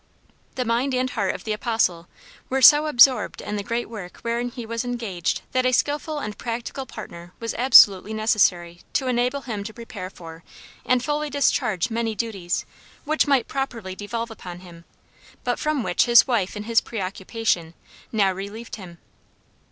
The 0.55 0.65
mind 0.65 0.95
and 0.95 1.11
heart 1.11 1.35
of 1.35 1.43
the 1.43 1.51
"Apostle" 1.53 2.07
were 2.49 2.59
so 2.63 2.87
absorbed 2.87 3.39
in 3.39 3.55
the 3.55 3.61
great 3.61 3.87
work 3.87 4.17
wherein 4.23 4.49
he 4.49 4.65
was 4.65 4.83
engaged 4.83 5.43
that 5.51 5.63
a 5.63 5.71
skillful 5.71 6.17
and 6.17 6.39
practical 6.39 6.87
partner 6.87 7.33
was 7.39 7.53
absolutely 7.53 8.11
necessary 8.11 8.81
to 8.93 9.05
enable 9.05 9.41
him 9.41 9.63
to 9.63 9.75
prepare 9.75 10.09
for 10.09 10.43
and 10.87 11.05
fully 11.05 11.29
discharge 11.29 11.91
many 11.91 12.15
duties 12.15 12.65
which 13.05 13.27
might 13.27 13.47
properly 13.47 13.93
devolve 13.93 14.31
upon 14.31 14.61
him, 14.61 14.85
but 15.43 15.59
from 15.59 15.83
which 15.83 16.05
his 16.05 16.25
wife 16.25 16.57
in 16.57 16.63
his 16.63 16.81
preoccupation 16.81 17.75
now 18.11 18.33
relieved 18.33 18.77
him. 18.77 18.97